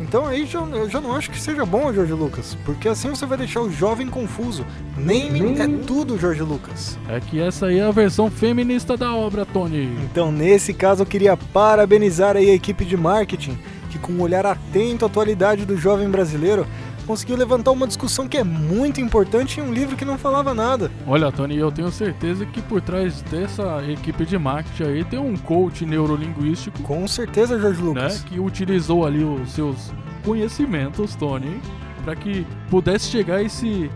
Então 0.00 0.26
aí 0.26 0.46
já, 0.46 0.60
eu 0.60 0.88
já 0.88 1.00
não 1.00 1.14
acho 1.14 1.30
que 1.30 1.38
seja 1.38 1.66
bom, 1.66 1.92
Jorge 1.92 2.12
Lucas. 2.14 2.56
Porque 2.64 2.88
assim 2.88 3.10
você 3.10 3.26
vai 3.26 3.36
deixar 3.36 3.60
o 3.60 3.70
jovem 3.70 4.08
confuso. 4.08 4.64
Naming 4.96 5.60
é 5.60 5.68
tudo, 5.86 6.18
Jorge 6.18 6.42
Lucas. 6.42 6.98
É 7.08 7.20
que 7.20 7.38
essa 7.38 7.66
aí 7.66 7.78
é 7.78 7.82
a 7.82 7.90
versão 7.90 8.30
feminista 8.30 8.96
da 8.96 9.14
obra, 9.14 9.44
Tony. 9.44 9.94
Então, 10.04 10.32
nesse 10.32 10.72
caso, 10.72 11.02
eu 11.02 11.06
queria 11.06 11.36
parabenizar 11.36 12.36
aí 12.36 12.50
a 12.50 12.54
equipe 12.54 12.84
de 12.84 12.96
marketing, 12.96 13.58
que 13.90 13.98
com 13.98 14.12
um 14.12 14.22
olhar 14.22 14.46
atento 14.46 15.04
à 15.04 15.08
atualidade 15.08 15.66
do 15.66 15.76
jovem 15.76 16.08
brasileiro, 16.08 16.66
conseguiu 17.10 17.36
levantar 17.36 17.72
uma 17.72 17.88
discussão 17.88 18.28
que 18.28 18.38
é 18.38 18.44
muito 18.44 19.00
importante 19.00 19.58
em 19.58 19.64
um 19.64 19.72
livro 19.72 19.96
que 19.96 20.04
não 20.04 20.16
falava 20.16 20.54
nada. 20.54 20.92
Olha, 21.08 21.32
Tony, 21.32 21.56
eu 21.56 21.72
tenho 21.72 21.90
certeza 21.90 22.46
que 22.46 22.62
por 22.62 22.80
trás 22.80 23.20
dessa 23.22 23.82
equipe 23.88 24.24
de 24.24 24.38
marketing 24.38 24.84
aí 24.84 25.04
tem 25.04 25.18
um 25.18 25.36
coach 25.36 25.84
neurolinguístico, 25.84 26.80
Com 26.84 27.08
certeza, 27.08 27.58
Jorge 27.58 27.82
né, 27.82 27.88
Lucas. 27.88 28.22
que 28.22 28.38
utilizou 28.38 29.04
ali 29.04 29.24
os 29.24 29.50
seus 29.50 29.92
conhecimentos, 30.24 31.16
Tony, 31.16 31.60
para 32.04 32.14
que 32.14 32.46
pudesse 32.70 33.08
chegar 33.10 33.42
esse 33.42 33.90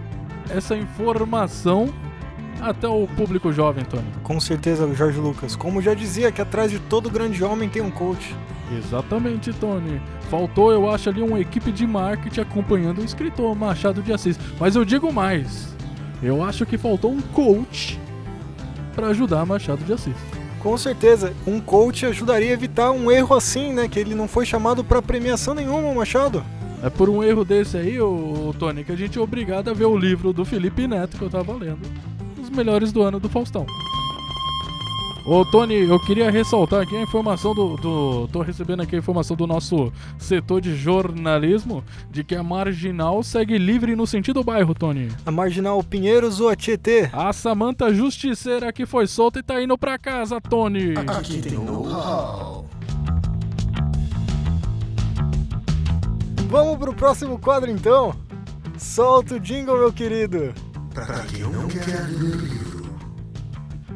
essa 0.51 0.77
informação 0.77 1.89
até 2.61 2.89
o 2.89 3.07
público 3.07 3.53
jovem, 3.53 3.85
Tony. 3.85 4.07
Com 4.23 4.41
certeza, 4.41 4.93
Jorge 4.95 5.19
Lucas. 5.19 5.55
Como 5.57 5.83
já 5.83 5.95
dizia, 5.95 6.33
que 6.33 6.41
atrás 6.41 6.71
de 6.71 6.79
todo 6.79 7.11
grande 7.11 7.43
homem 7.45 7.69
tem 7.69 7.83
um 7.83 7.91
coach. 7.91 8.35
Exatamente, 8.77 9.53
Tony. 9.53 10.01
Faltou, 10.31 10.73
eu 10.73 10.91
acho, 10.91 11.09
ali 11.09 11.23
uma 11.23 11.41
equipe 11.41 11.71
de 11.71 11.87
marketing 11.87 12.41
acompanhando 12.41 13.01
o 13.01 13.05
escritor 13.05 13.55
Machado 13.55 14.03
de 14.03 14.13
Assis. 14.13 14.39
Mas 14.59 14.75
eu 14.75 14.85
digo 14.85 15.13
mais. 15.13 15.75
Eu 16.23 16.43
acho 16.43 16.65
que 16.65 16.79
faltou 16.79 17.13
um 17.13 17.21
coach 17.21 18.01
para 18.95 19.09
ajudar 19.09 19.45
Machado 19.45 19.85
de 19.85 19.93
Assis. 19.93 20.17
Com 20.61 20.79
certeza, 20.79 21.35
um 21.47 21.61
coach 21.61 22.07
ajudaria 22.07 22.49
a 22.49 22.55
evitar 22.55 22.91
um 22.91 23.11
erro 23.11 23.37
assim, 23.37 23.73
né? 23.73 23.87
Que 23.87 23.99
ele 23.99 24.15
não 24.15 24.27
foi 24.27 24.47
chamado 24.47 24.83
para 24.83 25.03
premiação 25.03 25.55
nenhuma, 25.55 25.89
o 25.89 25.95
Machado. 25.95 26.43
É 26.83 26.89
por 26.89 27.11
um 27.11 27.23
erro 27.23 27.45
desse 27.45 27.77
aí, 27.77 28.01
ô, 28.01 28.55
Tony, 28.59 28.85
que 28.85 28.93
a 28.93 28.97
gente 28.97 29.19
é 29.19 29.21
obrigado 29.21 29.69
a 29.71 29.75
ver 29.75 29.87
o 29.87 29.97
livro 29.97 30.33
do 30.33 30.45
Felipe 30.45 30.87
Neto 30.87 31.17
que 31.17 31.23
eu 31.23 31.31
tava 31.31 31.53
lendo. 31.53 31.81
Melhores 32.55 32.93
do 32.93 33.03
ano 33.03 33.19
do 33.19 33.29
Faustão. 33.29 33.67
Ô 35.27 35.43
Tony, 35.43 35.89
eu 35.89 35.99
queria 35.99 36.31
ressaltar 36.31 36.83
aqui 36.83 36.95
a 36.95 37.01
informação 37.01 37.55
do, 37.55 37.77
do. 37.79 38.29
Tô 38.29 38.43
recebendo 38.43 38.83
aqui 38.83 38.95
a 38.95 38.99
informação 38.99 39.35
do 39.35 39.47
nosso 39.47 39.91
setor 40.19 40.61
de 40.61 40.77
jornalismo 40.77 41.83
de 42.11 42.23
que 42.23 42.35
a 42.35 42.43
marginal 42.43 43.23
segue 43.23 43.57
livre 43.57 43.97
no 43.97 44.07
sentido 44.07 44.45
bairro, 44.45 44.75
Tony. 44.75 45.09
A 45.25 45.31
Marginal 45.31 45.83
Pinheiros 45.83 46.41
ou 46.41 46.51
a 46.51 46.55
Tietê? 46.55 47.09
A 47.11 47.33
Samanta 47.33 47.93
Justiceira 47.93 48.71
que 48.71 48.85
foi 48.85 49.07
solta 49.07 49.39
e 49.39 49.43
tá 49.43 49.63
indo 49.63 49.79
pra 49.79 49.99
casa, 49.99 50.39
Tony. 50.43 50.93
Aqui 50.99 51.41
tem 51.41 51.55
know-how. 51.55 52.67
Vamos 56.51 56.77
pro 56.77 56.93
próximo 56.93 57.39
quadro 57.39 57.71
então? 57.71 58.15
Solta 58.77 59.37
o 59.37 59.41
jingle, 59.41 59.79
meu 59.79 59.93
querido. 59.93 60.53
Pra 60.95 61.19
quem 61.25 61.41
não 61.41 61.67
quer 61.67 62.07
ler 62.09 62.37
livro. 62.37 62.74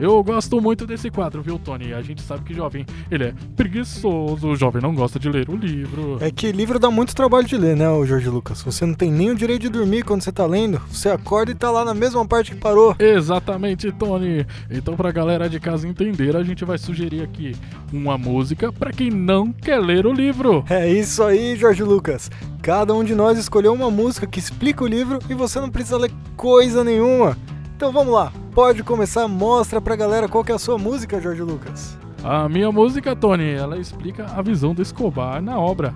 Eu 0.00 0.22
gosto 0.22 0.60
muito 0.60 0.86
desse 0.86 1.10
quadro, 1.10 1.42
viu, 1.42 1.58
Tony? 1.58 1.92
A 1.92 2.00
gente 2.02 2.22
sabe 2.22 2.44
que 2.44 2.54
jovem, 2.54 2.86
ele 3.10 3.24
é 3.24 3.34
preguiçoso, 3.56 4.48
o 4.48 4.56
jovem 4.56 4.80
não 4.80 4.94
gosta 4.94 5.18
de 5.18 5.28
ler 5.28 5.48
o 5.48 5.56
livro. 5.56 6.18
É 6.20 6.30
que 6.30 6.52
livro 6.52 6.78
dá 6.78 6.90
muito 6.90 7.14
trabalho 7.14 7.46
de 7.46 7.56
ler, 7.56 7.76
né, 7.76 7.86
Jorge 8.06 8.28
Lucas? 8.28 8.62
Você 8.62 8.86
não 8.86 8.94
tem 8.94 9.10
nem 9.10 9.30
o 9.30 9.34
direito 9.34 9.62
de 9.62 9.68
dormir 9.68 10.04
quando 10.04 10.22
você 10.22 10.30
tá 10.30 10.46
lendo. 10.46 10.80
Você 10.90 11.08
acorda 11.08 11.50
e 11.50 11.54
tá 11.54 11.70
lá 11.70 11.84
na 11.84 11.94
mesma 11.94 12.24
parte 12.26 12.52
que 12.52 12.60
parou. 12.60 12.94
Exatamente, 12.98 13.90
Tony. 13.90 14.46
Então, 14.70 14.96
pra 14.96 15.10
galera 15.10 15.48
de 15.48 15.58
casa 15.58 15.88
entender, 15.88 16.36
a 16.36 16.44
gente 16.44 16.64
vai 16.64 16.78
sugerir 16.78 17.22
aqui 17.22 17.56
uma 17.92 18.16
música 18.16 18.72
pra 18.72 18.92
quem 18.92 19.10
não 19.10 19.52
quer 19.52 19.80
ler 19.80 20.06
o 20.06 20.12
livro. 20.12 20.64
É 20.70 20.88
isso 20.88 21.22
aí, 21.24 21.56
Jorge 21.56 21.82
Lucas. 21.82 22.30
Cada 22.62 22.94
um 22.94 23.02
de 23.02 23.14
nós 23.14 23.38
escolheu 23.38 23.72
uma 23.72 23.90
música 23.90 24.26
que 24.26 24.38
explica 24.38 24.84
o 24.84 24.86
livro 24.86 25.18
e 25.28 25.34
você 25.34 25.60
não 25.60 25.70
precisa 25.70 25.98
ler 25.98 26.10
coisa 26.36 26.84
nenhuma. 26.84 27.36
Então 27.76 27.92
vamos 27.92 28.12
lá, 28.12 28.32
pode 28.58 28.82
começar, 28.82 29.28
mostra 29.28 29.80
pra 29.80 29.94
galera 29.94 30.28
qual 30.28 30.42
que 30.42 30.50
é 30.50 30.54
a 30.56 30.58
sua 30.58 30.76
música, 30.76 31.20
Jorge 31.20 31.42
Lucas. 31.42 31.96
A 32.24 32.48
minha 32.48 32.72
música, 32.72 33.14
Tony, 33.14 33.52
ela 33.52 33.78
explica 33.78 34.26
a 34.34 34.42
visão 34.42 34.74
do 34.74 34.82
Escobar 34.82 35.40
na 35.40 35.60
obra. 35.60 35.94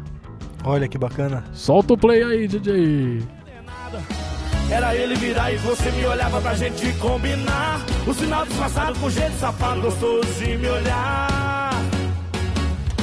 Olha 0.64 0.86
que 0.86 0.96
bacana. 0.96 1.42
Solta 1.52 1.94
o 1.94 1.98
play 1.98 2.22
aí, 2.22 2.46
DJ. 2.46 3.20
Era 4.70 4.94
ele 4.94 5.16
virar 5.16 5.50
e 5.50 5.56
você 5.56 5.90
me 5.90 6.06
olhava 6.06 6.40
pra 6.40 6.54
gente 6.54 6.92
combinar. 6.98 7.84
O 8.06 8.14
sinal 8.14 8.46
disfarçado 8.46 8.96
com 9.00 9.10
jeito 9.10 9.34
safado, 9.40 9.80
gostoso 9.80 10.32
de 10.34 10.56
me 10.56 10.68
olhar. 10.68 11.72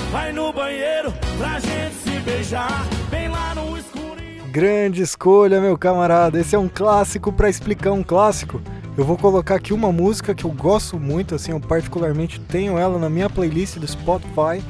Vai 0.10 0.32
no 0.32 0.54
banheiro 0.54 1.14
pra 1.38 1.60
gente 1.60 1.96
se 1.96 2.18
beijar. 2.22 2.88
Bem 3.12 3.28
lá 3.28 3.54
no 3.56 3.78
escurinho. 3.78 4.46
Grande 4.54 5.02
escolha, 5.02 5.60
meu 5.60 5.78
camarada. 5.78 6.40
Esse 6.40 6.56
é 6.56 6.60
um 6.60 6.70
clássico 6.70 7.34
pra 7.34 7.50
explicar 7.50 7.92
um 7.92 8.04
clássico. 8.04 8.62
Eu 9.00 9.06
vou 9.06 9.18
colocar 9.18 9.56
aqui 9.56 9.72
uma 9.72 9.94
música 9.94 10.36
que 10.36 10.44
eu 10.44 10.52
gosto 10.52 11.00
muito, 11.00 11.34
assim, 11.34 11.54
eu 11.54 11.60
particularmente 11.62 12.38
tenho 12.38 12.78
ela 12.78 13.00
na 13.00 13.10
minha 13.10 13.30
playlist 13.30 13.78
do 13.78 13.88
Spotify, 13.88 14.62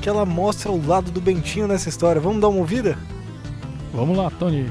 que 0.00 0.08
ela 0.08 0.24
mostra 0.24 0.70
o 0.70 0.86
lado 0.86 1.10
do 1.10 1.20
Bentinho 1.20 1.66
nessa 1.66 1.88
história. 1.88 2.20
Vamos 2.20 2.40
dar 2.40 2.46
uma 2.46 2.60
ouvida? 2.60 2.96
Vamos 3.92 4.16
lá, 4.16 4.30
Tony. 4.30 4.70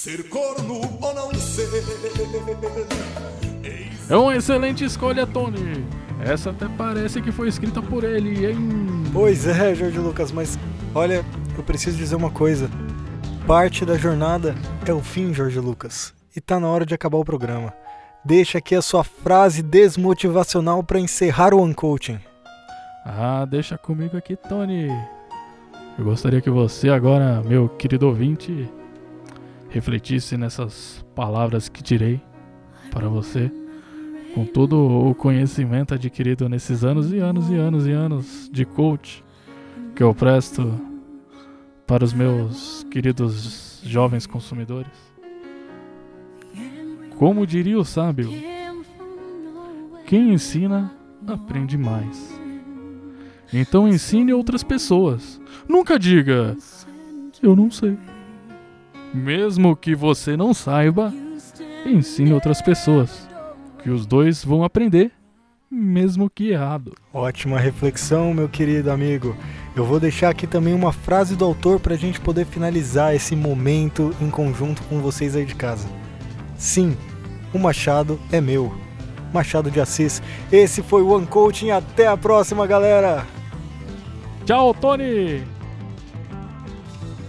Ser 0.00 0.28
corno 0.28 0.80
ou 1.02 1.12
não 1.12 1.34
ser. 1.34 1.68
É 4.08 4.16
uma 4.16 4.36
excelente 4.36 4.84
escolha, 4.84 5.26
Tony. 5.26 5.84
Essa 6.20 6.50
até 6.50 6.68
parece 6.68 7.20
que 7.20 7.32
foi 7.32 7.48
escrita 7.48 7.82
por 7.82 8.04
ele, 8.04 8.46
hein? 8.46 8.56
Pois 9.12 9.44
é, 9.44 9.74
Jorge 9.74 9.98
Lucas, 9.98 10.30
mas 10.30 10.56
olha, 10.94 11.24
eu 11.56 11.64
preciso 11.64 11.98
dizer 11.98 12.14
uma 12.14 12.30
coisa. 12.30 12.70
Parte 13.44 13.84
da 13.84 13.98
jornada 13.98 14.54
é 14.86 14.92
o 14.92 15.00
fim, 15.00 15.34
Jorge 15.34 15.58
Lucas. 15.58 16.14
E 16.36 16.40
tá 16.40 16.60
na 16.60 16.68
hora 16.68 16.86
de 16.86 16.94
acabar 16.94 17.18
o 17.18 17.24
programa. 17.24 17.74
Deixa 18.24 18.58
aqui 18.58 18.76
a 18.76 18.82
sua 18.82 19.02
frase 19.02 19.64
desmotivacional 19.64 20.80
pra 20.80 21.00
encerrar 21.00 21.52
o 21.52 21.60
Uncoaching. 21.60 22.20
Ah, 23.04 23.44
deixa 23.50 23.76
comigo 23.76 24.16
aqui, 24.16 24.36
Tony. 24.36 24.86
Eu 25.98 26.04
gostaria 26.04 26.40
que 26.40 26.50
você 26.50 26.88
agora, 26.88 27.42
meu 27.42 27.68
querido 27.68 28.06
ouvinte, 28.06 28.70
refletisse 29.68 30.36
nessas 30.36 31.04
palavras 31.14 31.68
que 31.68 31.82
tirei 31.82 32.20
para 32.90 33.08
você, 33.08 33.50
com 34.34 34.44
todo 34.44 34.76
o 34.76 35.14
conhecimento 35.14 35.94
adquirido 35.94 36.48
nesses 36.48 36.84
anos 36.84 37.12
e 37.12 37.18
anos 37.18 37.50
e 37.50 37.54
anos 37.54 37.86
e 37.86 37.92
anos 37.92 38.50
de 38.52 38.64
coach 38.64 39.24
que 39.94 40.02
eu 40.02 40.14
presto 40.14 40.80
para 41.86 42.04
os 42.04 42.12
meus 42.12 42.84
queridos 42.90 43.80
jovens 43.84 44.26
consumidores. 44.26 44.92
Como 47.16 47.46
diria 47.46 47.78
o 47.78 47.84
sábio, 47.84 48.30
quem 50.06 50.32
ensina 50.32 50.92
aprende 51.26 51.76
mais. 51.76 52.38
Então 53.52 53.88
ensine 53.88 54.32
outras 54.32 54.62
pessoas. 54.62 55.40
Nunca 55.68 55.98
diga, 55.98 56.56
eu 57.42 57.56
não 57.56 57.70
sei. 57.70 57.98
Mesmo 59.12 59.74
que 59.74 59.94
você 59.94 60.36
não 60.36 60.52
saiba, 60.52 61.12
ensine 61.86 62.32
outras 62.32 62.60
pessoas. 62.60 63.28
Que 63.82 63.90
os 63.90 64.04
dois 64.04 64.44
vão 64.44 64.64
aprender, 64.64 65.12
mesmo 65.70 66.28
que 66.28 66.50
errado. 66.50 66.94
Ótima 67.12 67.58
reflexão, 67.58 68.34
meu 68.34 68.48
querido 68.48 68.90
amigo. 68.90 69.36
Eu 69.74 69.84
vou 69.84 70.00
deixar 70.00 70.30
aqui 70.30 70.46
também 70.46 70.74
uma 70.74 70.92
frase 70.92 71.36
do 71.36 71.44
autor 71.44 71.80
para 71.80 71.94
a 71.94 71.98
gente 71.98 72.20
poder 72.20 72.44
finalizar 72.44 73.14
esse 73.14 73.36
momento 73.36 74.14
em 74.20 74.30
conjunto 74.30 74.82
com 74.84 75.00
vocês 75.00 75.36
aí 75.36 75.44
de 75.44 75.54
casa. 75.54 75.88
Sim, 76.56 76.96
o 77.52 77.58
machado 77.58 78.18
é 78.32 78.40
meu. 78.40 78.74
Machado 79.32 79.70
de 79.70 79.80
Assis. 79.80 80.22
Esse 80.50 80.82
foi 80.82 81.02
o 81.02 81.10
One 81.10 81.26
Coaching. 81.26 81.70
Até 81.70 82.06
a 82.06 82.16
próxima, 82.16 82.66
galera. 82.66 83.26
Tchau, 84.44 84.72
Tony! 84.74 85.44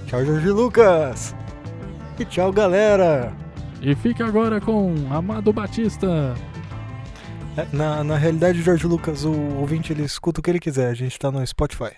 Tchau, 0.08 0.26
Jorge 0.26 0.50
Lucas. 0.50 1.39
E 2.20 2.26
tchau, 2.26 2.52
galera. 2.52 3.32
E 3.82 3.96
fica 3.96 4.26
agora 4.26 4.60
com 4.60 4.94
Amado 5.10 5.54
Batista. 5.54 6.36
É, 7.56 7.66
Na, 7.72 8.04
na 8.04 8.18
realidade, 8.18 8.62
Jorge 8.62 8.86
Lucas, 8.86 9.24
o 9.24 9.32
ouvinte, 9.32 9.94
ele 9.94 10.04
escuta 10.04 10.42
o 10.42 10.44
que 10.44 10.50
ele 10.50 10.60
quiser. 10.60 10.90
A 10.90 10.94
gente 10.94 11.18
tá 11.18 11.32
no 11.32 11.46
Spotify. 11.48 11.92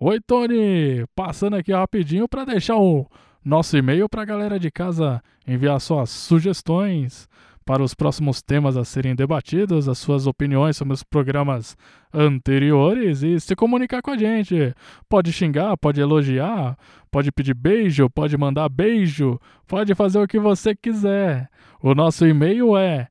Oi, 0.00 0.18
Tony! 0.26 1.04
Passando 1.14 1.54
aqui 1.54 1.72
rapidinho 1.72 2.26
para 2.26 2.44
deixar 2.44 2.76
o 2.76 3.06
nosso 3.44 3.76
e-mail 3.76 4.08
para 4.08 4.22
a 4.22 4.26
galera 4.26 4.58
de 4.58 4.70
casa 4.70 5.22
enviar 5.46 5.80
suas 5.80 6.10
sugestões 6.10 7.28
para 7.64 7.82
os 7.82 7.94
próximos 7.94 8.42
temas 8.42 8.76
a 8.76 8.84
serem 8.84 9.14
debatidos, 9.14 9.88
as 9.88 9.98
suas 9.98 10.26
opiniões 10.26 10.76
sobre 10.76 10.92
os 10.92 11.02
programas 11.02 11.76
anteriores 12.12 13.22
e 13.22 13.38
se 13.38 13.54
comunicar 13.54 14.02
com 14.02 14.10
a 14.10 14.16
gente. 14.16 14.74
Pode 15.08 15.32
xingar, 15.32 15.76
pode 15.76 16.00
elogiar, 16.00 16.76
pode 17.10 17.30
pedir 17.30 17.54
beijo, 17.54 18.10
pode 18.10 18.36
mandar 18.36 18.68
beijo, 18.68 19.38
pode 19.66 19.94
fazer 19.94 20.18
o 20.18 20.26
que 20.26 20.38
você 20.38 20.74
quiser. 20.74 21.48
O 21.80 21.94
nosso 21.94 22.26
e-mail 22.26 22.76
é 22.76 23.08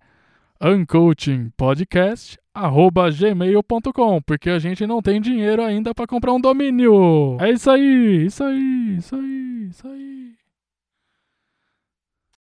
uncoachingpodcast@gmail.com, 2.68 4.22
porque 4.22 4.50
a 4.50 4.60
gente 4.60 4.86
não 4.86 5.01
tem 5.01 5.22
dinheiro 5.22 5.62
ainda 5.62 5.94
para 5.94 6.08
comprar 6.08 6.34
um 6.34 6.42
domínio. 6.42 7.38
É 7.39 7.51
isso 7.51 7.70
aí, 7.70 8.25
isso 8.25 8.44
aí, 8.44 8.96
isso 8.98 9.16
aí, 9.16 9.68
isso 9.70 9.88
aí. 9.88 10.34